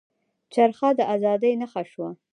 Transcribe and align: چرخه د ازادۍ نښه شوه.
چرخه 0.53 0.89
د 0.97 0.99
ازادۍ 1.15 1.53
نښه 1.61 1.83
شوه. 1.91 2.09